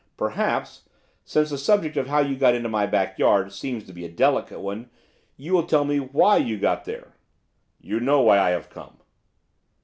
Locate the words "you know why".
7.79-8.39